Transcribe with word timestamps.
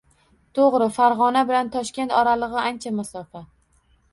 To`g`ri, 0.59 0.87
Farg`ona 0.95 1.43
bilan 1.51 1.69
Toshkent 1.75 2.17
oralig`i 2.23 2.59
ancha 2.71 2.95
masofa 3.03 3.45